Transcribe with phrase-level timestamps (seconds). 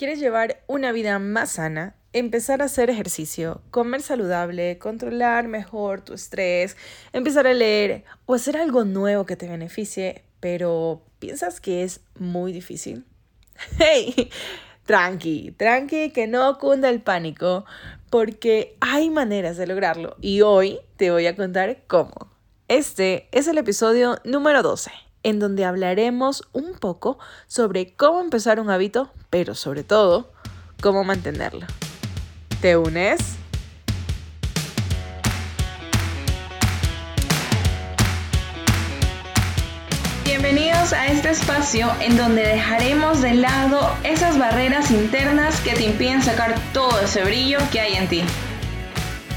[0.00, 1.94] ¿Quieres llevar una vida más sana?
[2.14, 6.78] Empezar a hacer ejercicio, comer saludable, controlar mejor tu estrés,
[7.12, 12.50] empezar a leer o hacer algo nuevo que te beneficie, pero ¿piensas que es muy
[12.50, 13.04] difícil?
[13.78, 14.30] ¡Hey!
[14.86, 17.66] Tranqui, tranqui, que no cunda el pánico,
[18.08, 22.32] porque hay maneras de lograrlo y hoy te voy a contar cómo.
[22.68, 28.70] Este es el episodio número 12 en donde hablaremos un poco sobre cómo empezar un
[28.70, 30.32] hábito, pero sobre todo,
[30.80, 31.66] cómo mantenerlo.
[32.60, 33.36] ¿Te unes?
[40.24, 46.22] Bienvenidos a este espacio en donde dejaremos de lado esas barreras internas que te impiden
[46.22, 48.24] sacar todo ese brillo que hay en ti.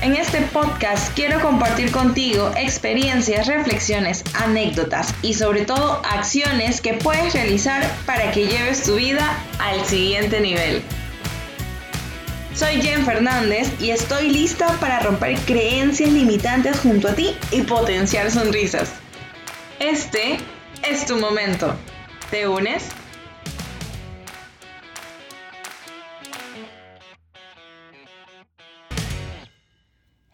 [0.04, 7.34] En este podcast quiero compartir contigo experiencias, reflexiones, anécdotas y sobre todo acciones que puedes
[7.34, 10.82] realizar para que lleves tu vida al siguiente nivel.
[12.54, 18.30] Soy Jen Fernández y estoy lista para romper creencias limitantes junto a ti y potenciar
[18.30, 18.92] sonrisas.
[19.80, 20.38] Este
[20.86, 21.73] es tu momento.
[22.30, 22.84] ¿Te unes?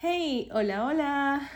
[0.01, 1.49] Hey, hola, hola.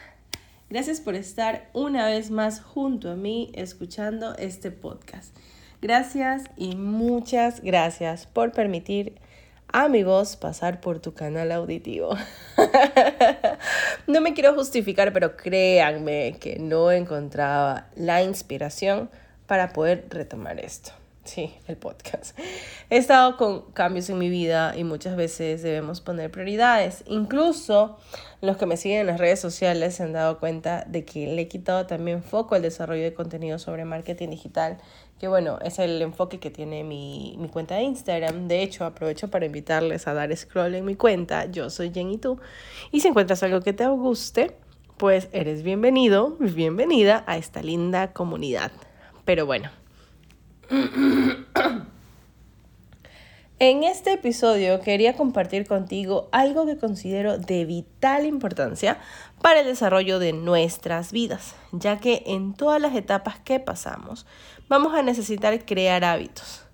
[0.69, 5.33] Gracias por estar una vez más junto a mí escuchando este podcast.
[5.81, 9.15] Gracias y muchas gracias por permitir
[9.69, 12.17] a mi voz pasar por tu canal auditivo.
[14.07, 19.09] no me quiero justificar, pero créanme que no encontraba la inspiración
[19.47, 20.91] para poder retomar esto.
[21.23, 22.37] Sí, el podcast.
[22.89, 27.03] He estado con cambios en mi vida y muchas veces debemos poner prioridades.
[27.07, 27.97] Incluso
[28.41, 31.43] los que me siguen en las redes sociales se han dado cuenta de que le
[31.43, 34.79] he quitado también foco al desarrollo de contenido sobre marketing digital,
[35.17, 38.49] que bueno, es el enfoque que tiene mi, mi cuenta de Instagram.
[38.49, 41.45] De hecho, aprovecho para invitarles a dar scroll en mi cuenta.
[41.45, 42.37] Yo soy Jen y tú.
[42.91, 44.57] Y si encuentras algo que te guste,
[44.97, 48.73] pues eres bienvenido, bienvenida a esta linda comunidad.
[49.23, 49.82] Pero bueno.
[53.59, 58.97] En este episodio quería compartir contigo algo que considero de vital importancia
[59.41, 64.25] para el desarrollo de nuestras vidas, ya que en todas las etapas que pasamos
[64.67, 66.65] vamos a necesitar crear hábitos.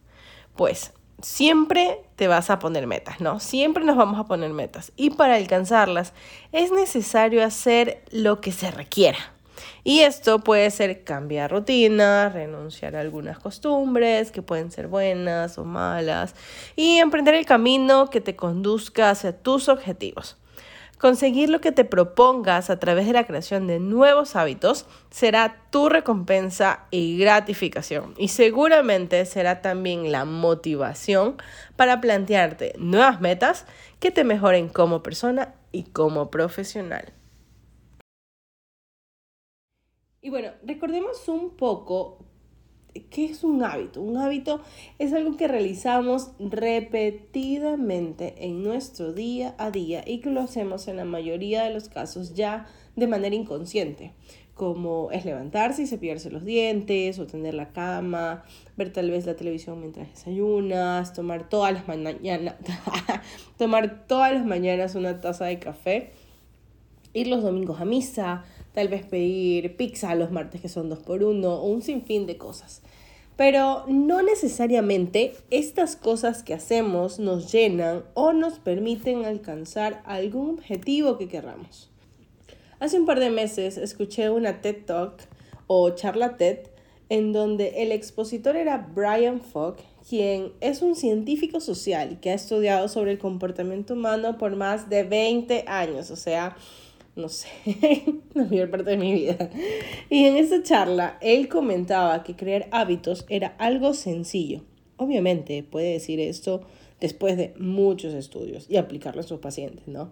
[0.56, 3.39] Pues siempre te vas a poner metas, ¿no?
[3.39, 6.13] Siempre nos vamos a poner metas y para alcanzarlas
[6.51, 9.19] es necesario hacer lo que se requiera.
[9.84, 15.66] Y esto puede ser cambiar rutina, renunciar a algunas costumbres que pueden ser buenas o
[15.66, 16.36] malas
[16.75, 20.38] y emprender el camino que te conduzca hacia tus objetivos.
[21.00, 25.88] Conseguir lo que te propongas a través de la creación de nuevos hábitos será tu
[25.88, 31.38] recompensa y gratificación y seguramente será también la motivación
[31.78, 33.66] para plantearte nuevas metas
[34.02, 37.14] que te mejoren como persona y como profesional.
[40.22, 42.19] Y bueno, recordemos un poco
[43.09, 44.02] qué es un hábito.
[44.02, 44.62] Un hábito
[44.97, 50.97] es algo que realizamos repetidamente en nuestro día a día y que lo hacemos en
[50.97, 54.13] la mayoría de los casos ya de manera inconsciente
[54.59, 58.44] como es levantarse y cepillarse los dientes, o tender la cama,
[58.75, 62.56] ver tal vez la televisión mientras desayunas, tomar todas las mañanas,
[63.57, 66.12] tomar todas las mañanas una taza de café,
[67.13, 68.44] ir los domingos a misa,
[68.79, 72.38] tal vez pedir pizza los martes que son dos por uno o un sinfín de
[72.38, 72.81] cosas.
[73.35, 81.18] Pero no necesariamente estas cosas que hacemos nos llenan o nos permiten alcanzar algún objetivo
[81.18, 81.89] que querramos.
[82.79, 85.28] Hace un par de meses escuché una TED Talk
[85.68, 86.59] o charla TED
[87.09, 89.75] en donde el expositor era Brian Fogg,
[90.07, 95.03] quien es un científico social que ha estudiado sobre el comportamiento humano por más de
[95.03, 96.56] 20 años, o sea,
[97.19, 97.47] no sé,
[98.34, 99.50] la mayor parte de mi vida.
[100.09, 104.63] Y en esta charla, él comentaba que crear hábitos era algo sencillo.
[104.97, 106.62] Obviamente puede decir esto
[107.00, 110.12] después de muchos estudios y aplicarlo a sus pacientes, ¿no?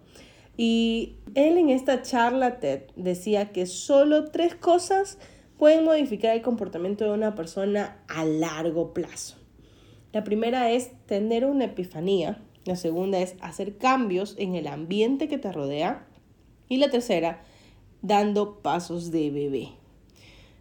[0.56, 5.18] Y él en esta charla TED decía que solo tres cosas
[5.56, 9.36] pueden modificar el comportamiento de una persona a largo plazo.
[10.12, 15.38] La primera es tener una epifanía, la segunda es hacer cambios en el ambiente que
[15.38, 16.06] te rodea
[16.68, 17.42] y la tercera,
[18.02, 19.68] dando pasos de bebé.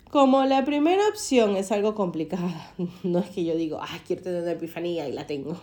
[0.09, 2.73] Como la primera opción es algo complicada,
[3.03, 5.57] no es que yo digo, ah, quiero tener una epifanía y la tengo.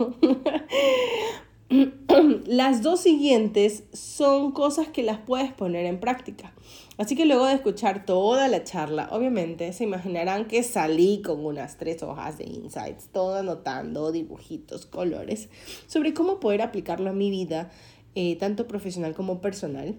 [2.46, 6.52] las dos siguientes son cosas que las puedes poner en práctica.
[6.98, 11.76] Así que luego de escuchar toda la charla, obviamente se imaginarán que salí con unas
[11.76, 15.48] tres hojas de insights, todo anotando dibujitos, colores,
[15.86, 17.70] sobre cómo poder aplicarlo a mi vida,
[18.14, 19.96] eh, tanto profesional como personal.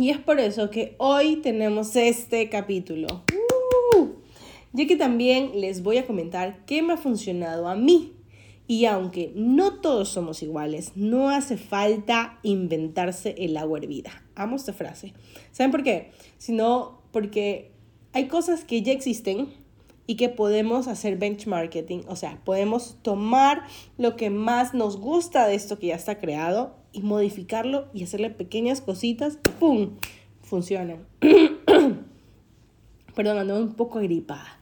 [0.00, 3.22] Y es por eso que hoy tenemos este capítulo.
[3.94, 4.06] ¡Uh!
[4.72, 8.14] ya que también les voy a comentar qué me ha funcionado a mí.
[8.66, 14.24] Y aunque no todos somos iguales, no hace falta inventarse el agua hervida.
[14.36, 15.12] Amo esta frase.
[15.52, 16.12] ¿Saben por qué?
[16.38, 17.72] Sino porque
[18.14, 19.48] hay cosas que ya existen
[20.10, 23.62] y que podemos hacer benchmarking, o sea, podemos tomar
[23.96, 28.30] lo que más nos gusta de esto que ya está creado y modificarlo y hacerle
[28.30, 29.90] pequeñas cositas y ¡pum!
[30.42, 30.96] Funciona.
[33.14, 34.58] Perdón, ando un poco agripada.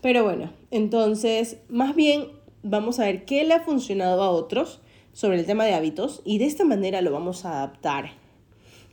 [0.00, 2.28] Pero bueno, entonces, más bien
[2.62, 4.80] vamos a ver qué le ha funcionado a otros
[5.12, 8.12] sobre el tema de hábitos y de esta manera lo vamos a adaptar,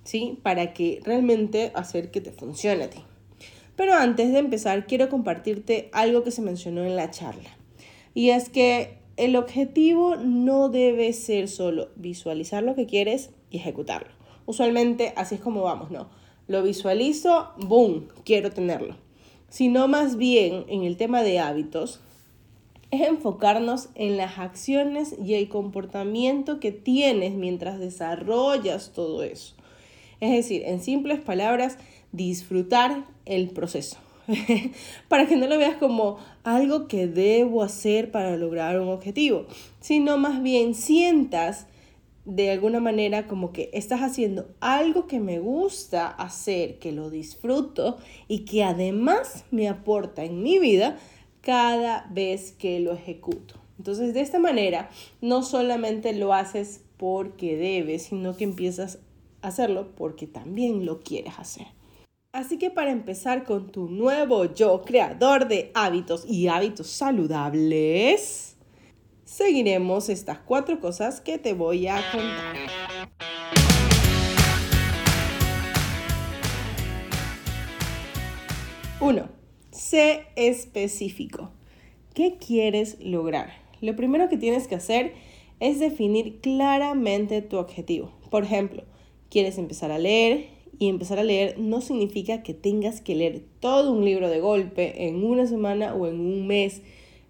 [0.03, 0.39] ¿sí?
[0.41, 3.03] Para que realmente hacer que te funcione a ti.
[3.81, 7.49] Pero antes de empezar, quiero compartirte algo que se mencionó en la charla.
[8.13, 14.11] Y es que el objetivo no debe ser solo visualizar lo que quieres y ejecutarlo.
[14.45, 16.09] Usualmente así es como vamos, ¿no?
[16.47, 18.95] Lo visualizo, boom, quiero tenerlo
[19.51, 21.99] sino más bien en el tema de hábitos,
[22.89, 29.55] es enfocarnos en las acciones y el comportamiento que tienes mientras desarrollas todo eso.
[30.21, 31.77] Es decir, en simples palabras,
[32.11, 33.97] disfrutar el proceso.
[35.07, 39.45] para que no lo veas como algo que debo hacer para lograr un objetivo,
[39.79, 41.67] sino más bien sientas
[42.25, 47.97] de alguna manera como que estás haciendo algo que me gusta hacer, que lo disfruto
[48.27, 50.97] y que además me aporta en mi vida
[51.41, 53.55] cada vez que lo ejecuto.
[53.79, 54.91] Entonces, de esta manera,
[55.21, 58.99] no solamente lo haces porque debes, sino que empiezas
[59.41, 61.65] a hacerlo porque también lo quieres hacer.
[62.33, 68.55] Así que para empezar con tu nuevo yo, creador de hábitos y hábitos saludables,
[69.25, 72.55] seguiremos estas cuatro cosas que te voy a contar.
[79.01, 79.27] Uno,
[79.71, 81.51] sé específico.
[82.13, 83.51] ¿Qué quieres lograr?
[83.81, 85.15] Lo primero que tienes que hacer
[85.59, 88.13] es definir claramente tu objetivo.
[88.29, 88.85] Por ejemplo,
[89.29, 93.91] quieres empezar a leer y empezar a leer no significa que tengas que leer todo
[93.91, 96.81] un libro de golpe en una semana o en un mes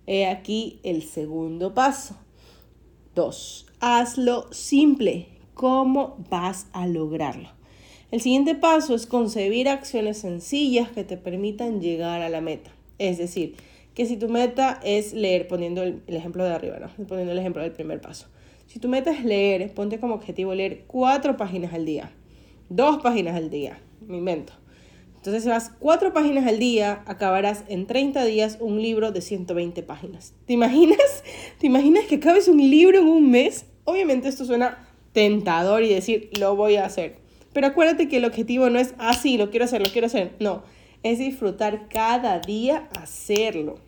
[0.07, 2.15] He aquí el segundo paso.
[3.13, 5.27] Dos, hazlo simple.
[5.53, 7.49] ¿Cómo vas a lograrlo?
[8.09, 12.71] El siguiente paso es concebir acciones sencillas que te permitan llegar a la meta.
[12.99, 13.57] Es decir,
[13.93, 17.05] que si tu meta es leer, poniendo el, ejemplo de arriba, ¿no?
[17.05, 18.27] Poniendo el ejemplo del primer paso.
[18.67, 22.11] Si tu meta es leer, ponte como objetivo leer cuatro páginas al día.
[22.73, 23.81] Dos páginas al día.
[24.07, 24.53] Me invento.
[25.17, 29.83] Entonces, si vas cuatro páginas al día, acabarás en 30 días un libro de 120
[29.83, 30.33] páginas.
[30.45, 31.21] ¿Te imaginas?
[31.59, 33.65] ¿Te imaginas que acabes un libro en un mes?
[33.83, 37.17] Obviamente esto suena tentador y decir, lo voy a hacer.
[37.51, 40.37] Pero acuérdate que el objetivo no es, ah, sí, lo quiero hacer, lo quiero hacer.
[40.39, 40.63] No,
[41.03, 43.79] es disfrutar cada día hacerlo.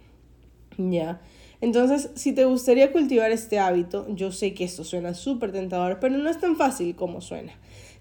[0.78, 1.22] ¿Ya?
[1.64, 6.18] Entonces, si te gustaría cultivar este hábito, yo sé que esto suena súper tentador, pero
[6.18, 7.54] no es tan fácil como suena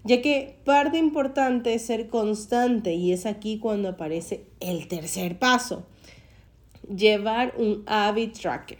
[0.03, 5.85] ya que parte importante es ser constante y es aquí cuando aparece el tercer paso,
[6.93, 8.79] llevar un habit tracker.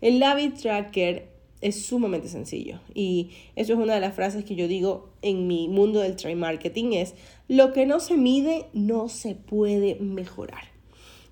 [0.00, 1.28] El habit tracker
[1.60, 5.68] es sumamente sencillo y eso es una de las frases que yo digo en mi
[5.68, 7.14] mundo del trade marketing es
[7.48, 10.73] lo que no se mide no se puede mejorar.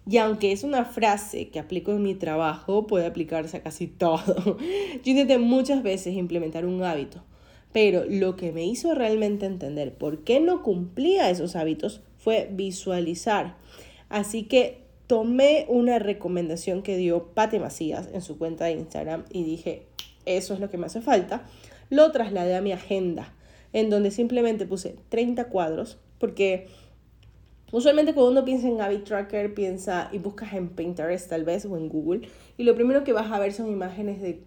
[0.08, 4.56] Y aunque es una frase que aplico en mi trabajo, puede aplicarse a casi todo.
[5.04, 7.22] Yo intenté muchas veces implementar un hábito,
[7.72, 13.56] pero lo que me hizo realmente entender por qué no cumplía esos hábitos fue visualizar.
[14.08, 19.44] Así que tomé una recomendación que dio Pate Macías en su cuenta de Instagram y
[19.44, 19.86] dije,
[20.26, 21.46] eso es lo que me hace falta.
[21.90, 23.34] Lo trasladé a mi agenda,
[23.72, 26.68] en donde simplemente puse 30 cuadros, porque
[27.72, 31.76] usualmente cuando uno piensa en Habit Tracker, piensa y buscas en Pinterest tal vez o
[31.76, 34.44] en Google, y lo primero que vas a ver son imágenes de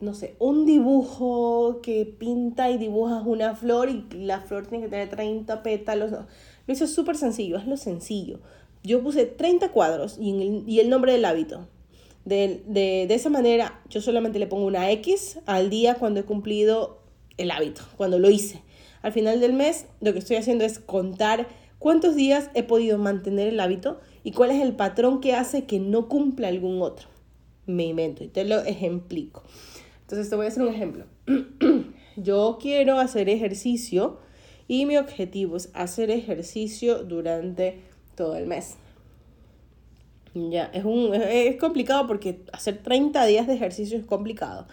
[0.00, 4.90] no sé, un dibujo que pinta y dibujas una flor y la flor tiene que
[4.90, 6.10] tener 30 pétalos.
[6.10, 6.26] No.
[6.66, 8.40] Lo hice súper sencillo, es lo sencillo.
[8.82, 11.66] Yo puse 30 cuadros y, el, nombre del hábito.
[12.24, 17.00] De, de, esa manera, yo solamente le pongo una X al día cuando he cumplido
[17.36, 18.62] el hábito, cuando lo hice.
[19.02, 21.46] Al final del mes, lo que estoy haciendo es contar
[21.78, 25.78] cuántos días he podido mantener el hábito y cuál es el patrón que hace que
[25.78, 27.08] no cumpla algún otro.
[27.66, 29.42] Me invento y te lo ejemplico.
[30.02, 31.06] Entonces te voy a hacer un ejemplo.
[32.16, 34.18] yo quiero hacer ejercicio
[34.68, 37.80] y mi objetivo es hacer ejercicio durante
[38.14, 38.76] todo el mes.
[40.34, 44.66] Ya, es, un, es complicado porque hacer 30 días de ejercicio es complicado.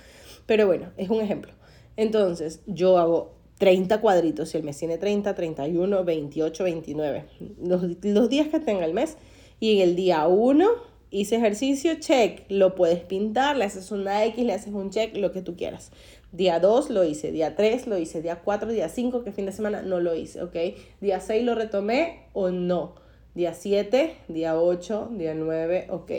[0.45, 1.51] Pero bueno, es un ejemplo.
[1.97, 4.49] Entonces, yo hago 30 cuadritos.
[4.49, 7.25] Si el mes tiene 30, 31, 28, 29.
[7.63, 9.17] Los, los días que tenga el mes.
[9.59, 10.67] Y en el día 1
[11.11, 12.41] hice ejercicio, check.
[12.49, 15.91] Lo puedes pintar, le haces una X, le haces un check, lo que tú quieras.
[16.31, 19.51] Día 2 lo hice, día 3 lo hice, día 4, día 5, que fin de
[19.51, 20.55] semana no lo hice, ¿ok?
[20.99, 22.95] Día 6 lo retomé o no.
[23.35, 26.11] Día 7, día 8, día 9, ok.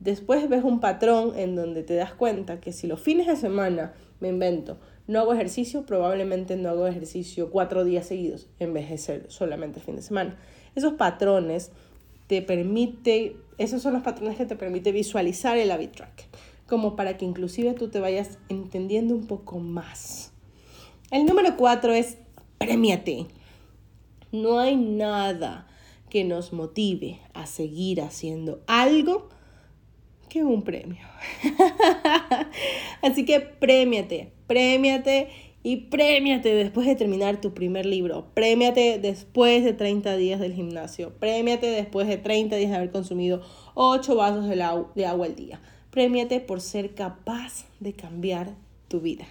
[0.00, 3.94] Después ves un patrón en donde te das cuenta que si los fines de semana,
[4.20, 8.98] me invento, no hago ejercicio, probablemente no hago ejercicio cuatro días seguidos en vez de
[8.98, 10.36] ser solamente el fin de semana.
[10.74, 11.70] Esos patrones
[12.26, 16.28] te permite, esos son los patrones que te permite visualizar el habit track,
[16.66, 20.32] como para que inclusive tú te vayas entendiendo un poco más.
[21.10, 22.18] El número cuatro es
[22.58, 23.26] premiate.
[24.32, 25.68] No hay nada
[26.10, 29.28] que nos motive a seguir haciendo algo
[30.42, 31.04] un premio.
[33.02, 35.28] Así que premiate, premiate
[35.62, 38.26] y premiate después de terminar tu primer libro.
[38.34, 41.12] Premiate después de 30 días del gimnasio.
[41.18, 43.42] Premiate después de 30 días de haber consumido
[43.74, 44.56] 8 vasos de,
[44.94, 45.60] de agua al día.
[45.90, 48.54] Premiate por ser capaz de cambiar
[48.86, 49.26] tu vida.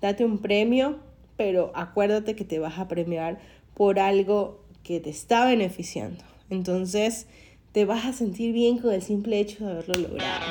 [0.00, 0.98] Date un premio,
[1.36, 3.38] pero acuérdate que te vas a premiar
[3.74, 6.24] por algo que te está beneficiando.
[6.50, 7.28] Entonces,
[7.72, 10.44] te vas a sentir bien con el simple hecho de haberlo logrado.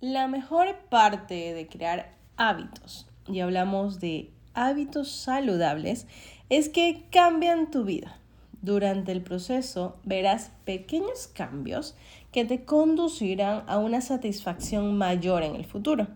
[0.00, 6.06] La mejor parte de crear hábitos, y hablamos de hábitos saludables,
[6.48, 8.18] es que cambian tu vida.
[8.62, 11.94] Durante el proceso verás pequeños cambios
[12.32, 16.08] que te conducirán a una satisfacción mayor en el futuro.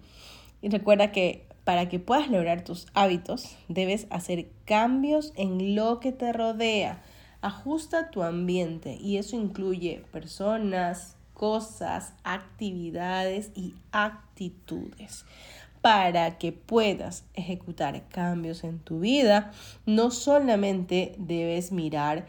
[0.62, 6.12] Y recuerda que para que puedas lograr tus hábitos, debes hacer cambios en lo que
[6.12, 7.02] te rodea.
[7.43, 15.25] Ajusta tu ambiente y eso incluye personas, cosas, actividades y actitudes.
[15.81, 19.52] Para que puedas ejecutar cambios en tu vida,
[19.87, 22.26] no solamente debes mirar